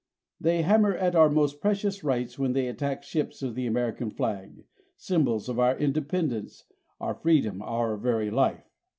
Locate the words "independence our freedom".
5.77-7.61